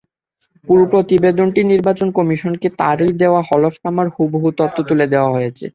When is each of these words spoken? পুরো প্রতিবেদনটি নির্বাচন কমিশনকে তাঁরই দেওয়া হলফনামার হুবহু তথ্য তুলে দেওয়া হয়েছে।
পুরো 0.67 0.83
প্রতিবেদনটি 0.91 1.61
নির্বাচন 1.71 2.07
কমিশনকে 2.11 2.67
তাঁরই 2.79 3.11
দেওয়া 3.21 3.41
হলফনামার 3.49 4.07
হুবহু 4.15 4.49
তথ্য 4.59 4.77
তুলে 4.89 5.05
দেওয়া 5.13 5.29
হয়েছে। 5.35 5.65